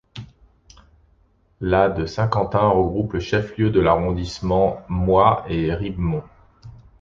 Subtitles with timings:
[1.61, 6.23] La de Saint-Quentin regroupe le chef-lieu de l'arrondissement, Moÿ et Ribemont.